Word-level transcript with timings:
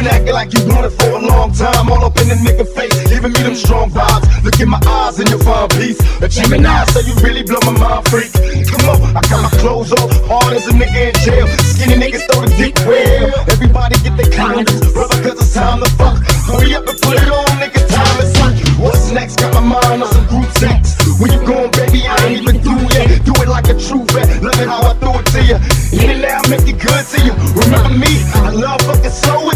Been 0.00 0.08
acting 0.08 0.32
like 0.32 0.50
you 0.54 0.64
wanted 0.64 0.96
for 0.96 1.12
a 1.12 1.20
long 1.20 1.52
time, 1.52 1.92
all 1.92 2.02
up 2.02 2.16
in 2.16 2.32
the 2.32 2.34
nigga 2.40 2.64
face, 2.72 2.96
giving 3.12 3.36
me 3.36 3.42
them 3.44 3.54
strong 3.54 3.90
vibes. 3.90 4.24
Look 4.42 4.58
in 4.58 4.70
my 4.70 4.80
eyes 4.88 5.20
and 5.20 5.28
you'll 5.28 5.44
find 5.44 5.68
peace. 5.76 6.00
A 6.24 6.26
Gemini, 6.26 6.88
so 6.88 7.04
you 7.04 7.12
really 7.20 7.44
blow 7.44 7.60
my 7.68 7.76
mind, 7.76 8.08
freak. 8.08 8.32
Come 8.64 8.88
on, 8.88 9.12
I 9.12 9.20
got 9.28 9.44
my 9.44 9.52
clothes 9.60 9.92
off, 9.92 10.08
hard 10.24 10.56
as 10.56 10.66
a 10.68 10.72
nigga 10.72 11.12
in 11.12 11.14
jail. 11.20 11.44
Skinny 11.76 12.00
niggas 12.00 12.24
throw 12.32 12.40
the 12.40 12.48
dick 12.56 12.80
well. 12.88 13.44
Everybody 13.52 14.00
get 14.00 14.16
their 14.16 14.32
condoms, 14.32 14.88
brother, 14.96 15.20
cause 15.20 15.36
it's 15.36 15.52
time 15.52 15.84
to 15.84 15.90
fuck. 16.00 16.16
Hurry 16.48 16.72
up 16.72 16.88
and 16.88 16.96
put 16.96 17.20
it 17.20 17.28
on, 17.28 17.44
nigga, 17.60 17.84
time 17.92 18.24
is 18.24 18.32
up. 18.40 18.56
What's 18.80 19.12
next? 19.12 19.36
Got 19.36 19.52
my 19.52 19.60
mind 19.60 20.00
on 20.00 20.08
some 20.08 20.24
group 20.32 20.48
sex. 20.56 20.96
When 21.20 21.28
you 21.28 21.44
going, 21.44 21.68
baby, 21.76 22.08
I 22.08 22.16
ain't 22.24 22.40
even 22.40 22.56
through 22.64 22.88
yet. 22.96 23.20
Do 23.28 23.36
it 23.36 23.48
like 23.52 23.68
a 23.68 23.76
true 23.76 24.08
vet. 24.16 24.40
Love 24.40 24.56
it 24.56 24.64
how 24.64 24.80
I 24.80 24.96
threw 24.96 25.12
it 25.20 25.28
to 25.36 25.40
you. 25.44 25.60
In 25.92 26.08
and 26.08 26.24
out, 26.24 26.48
make 26.48 26.64
it 26.64 26.80
good 26.80 27.04
to 27.04 27.18
you. 27.20 27.36
Remember 27.52 27.92
me, 27.92 28.24
I 28.40 28.48
love 28.48 28.80
fucking 28.88 29.12
so 29.12 29.50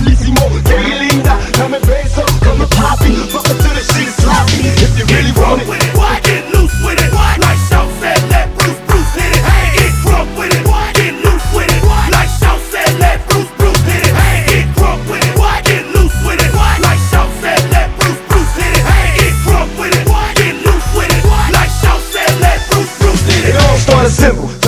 Bellissimo, 0.00 0.40
qué 0.64 0.78
linda. 0.98 1.38
Dame 1.58 1.78
beso, 1.80 2.24
come 2.40 2.62
and 2.62 2.70
poppy. 2.70 3.12
Fuck 3.28 3.46
it 3.50 3.56
till 3.60 3.74
the 3.74 3.84
shit 3.92 4.08
sloppy. 4.20 4.60
If 4.80 4.98
you 4.98 5.04
really 5.06 5.32
want 5.32 5.60
it. 5.62 5.68
it. 5.68 6.22
Get 6.24 6.44
loose 6.54 6.72
with 6.84 7.00
it. 7.00 7.12
Like 7.12 7.58
Shaw 7.68 7.86
said, 8.00 8.20
let 8.30 8.48
Bruce 8.56 8.80
Bruce 8.88 9.12
hit 9.14 9.36
it. 9.36 9.42
Get 9.76 9.92
crunk 10.02 10.28
with 10.38 10.52
it. 10.56 10.64
Get 10.96 11.14
loose 11.24 11.48
with 11.54 11.68
it. 11.68 11.82
Like 11.84 12.30
Shaw 12.40 12.56
said, 12.72 12.98
let 12.98 13.26
Bruce 13.28 13.50
Bruce 13.58 13.82
hit 13.84 14.06
it. 14.08 14.14
Hey, 14.16 14.44
Get 14.48 14.66
crunk 14.76 15.00
with 15.10 15.24
it. 15.24 15.34
Get 15.68 15.84
loose 15.94 16.16
with 16.24 16.40
it. 16.40 16.52
Like 16.56 17.00
Shaw 17.10 17.28
said, 17.42 17.60
let 17.70 17.88
Bruce 17.98 18.20
Bruce 18.28 18.54
hit 18.56 18.72
it. 18.72 18.84
Hey, 18.88 19.06
get 19.20 19.34
crunk 19.44 19.70
with 19.78 19.94
it. 20.00 20.06
Get 20.40 20.54
loose 20.64 20.88
with 20.96 21.12
it. 21.12 21.24
Like 21.52 21.70
Shaw 21.80 21.98
said, 22.12 22.32
let 22.40 22.58
Bruce 22.70 22.92
Bruce 22.98 23.22
hit 23.28 23.52
It 23.52 23.54
it. 23.54 23.60
all 23.68 23.76
started 23.78 24.10
simple. 24.10 24.59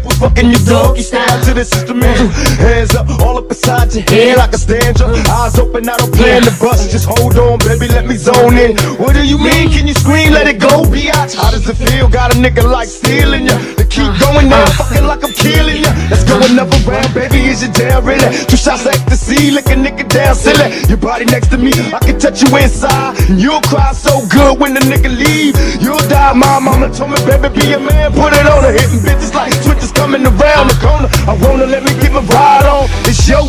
Your 0.00 0.08
nipples, 0.08 0.18
fucking 0.18 0.50
your 0.50 0.60
doggy 0.60 1.02
style 1.02 1.44
to 1.44 1.54
the 1.54 1.60
instrumental. 1.60 2.28
Hands 2.56 2.94
up, 2.94 3.08
all 3.20 3.38
up 3.38 3.50
inside 3.50 3.92
your 3.94 4.02
head 4.04 4.38
like 4.38 4.52
a 4.52 4.58
stanza. 4.58 5.04
Eyes 5.04 5.58
open, 5.58 5.88
I 5.88 5.96
don't 5.96 6.14
plan 6.14 6.42
to 6.42 6.50
bust. 6.60 6.90
Just 6.90 7.06
hold 7.06 7.36
on, 7.36 7.58
baby, 7.58 7.88
let 7.88 8.06
me 8.06 8.16
zone 8.16 8.56
in. 8.56 8.76
What 8.96 9.14
do 9.14 9.26
you 9.26 9.38
mean? 9.38 9.70
Can 9.70 9.86
you 9.86 9.94
scream? 9.94 10.32
Let 10.32 10.46
it 10.46 10.58
go, 10.58 10.84
biatch. 10.84 11.36
How 11.36 11.50
does 11.50 11.68
it 11.68 11.76
feel? 11.76 12.08
Got 12.08 12.34
a 12.34 12.38
nigga 12.38 12.64
like 12.64 12.88
stealing 12.88 13.46
ya. 13.46 13.79
Keep 13.90 14.06
going 14.22 14.46
now, 14.46 14.62
uh-huh. 14.62 14.86
fucking 14.86 15.06
like 15.06 15.22
I'm 15.26 15.34
killing 15.34 15.82
ya. 15.82 15.90
Let's 16.06 16.22
go 16.22 16.38
another 16.38 16.78
round, 16.86 17.10
baby. 17.10 17.50
Is 17.50 17.62
you 17.66 17.70
down, 17.74 18.06
really? 18.06 18.30
Two 18.46 18.56
shots 18.56 18.86
at 18.86 19.02
the 19.10 19.18
sea, 19.18 19.50
lick 19.50 19.66
a 19.66 19.74
nigga 19.74 20.06
down, 20.06 20.38
silly. 20.38 20.70
Your 20.86 20.96
body 20.96 21.26
next 21.26 21.50
to 21.50 21.58
me, 21.58 21.74
I 21.90 21.98
can 21.98 22.14
touch 22.18 22.38
you 22.38 22.50
inside. 22.54 23.18
And 23.26 23.42
you'll 23.42 23.60
cry 23.66 23.90
so 23.90 24.22
good 24.30 24.62
when 24.62 24.74
the 24.74 24.80
nigga 24.86 25.10
leave. 25.10 25.58
You'll 25.82 25.98
die, 26.06 26.32
my 26.38 26.62
mama 26.62 26.86
told 26.94 27.10
me, 27.10 27.18
baby, 27.26 27.50
be 27.50 27.72
a 27.74 27.80
man, 27.82 28.14
put 28.14 28.30
it 28.30 28.46
on 28.46 28.62
her. 28.62 28.70
Hitting 28.70 29.02
bitches 29.02 29.34
like 29.34 29.52
switches 29.58 29.90
coming 29.90 30.22
around 30.22 30.70
the 30.70 30.78
corner. 30.78 31.10
I 31.26 31.34
wanna 31.42 31.66
let 31.66 31.82
me 31.82 31.90
get 31.98 32.14
my 32.14 32.22
ride 32.30 32.70
on. 32.70 32.86
It's 33.10 33.26
your 33.26 33.39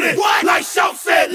with 0.00 0.14
it. 0.14 0.18
What? 0.18 0.44
Like 0.44 0.64
Shout 0.64 0.96
said, 0.96 1.32